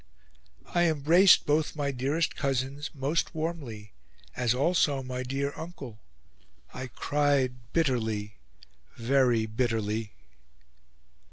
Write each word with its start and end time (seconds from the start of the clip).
I 0.73 0.89
embraced 0.89 1.45
both 1.45 1.75
my 1.75 1.91
dearest 1.91 2.35
cousins 2.35 2.89
most 2.95 3.35
warmly, 3.35 3.93
as 4.35 4.55
also 4.55 5.03
my 5.03 5.21
dear 5.21 5.53
Uncle. 5.55 5.99
I 6.73 6.87
cried 6.87 7.71
bitterly, 7.71 8.39
very 8.95 9.45
bitterly." 9.45 10.15